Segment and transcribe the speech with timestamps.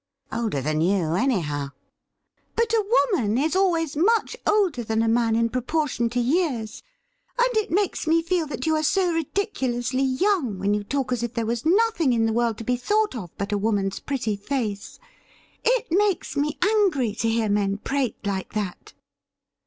[0.33, 1.69] 'Older than you, anyhow.''
[2.55, 6.81] But a woman is always much older than a man in proportion to years,
[7.37, 11.21] and it makes me feel that you are so ridiculously young when you talk as
[11.21, 14.35] if there was nothing in the world to be thought of but a woman's pretty
[14.35, 14.97] face.
[15.63, 18.95] It makes me angry to hear men prate like that.'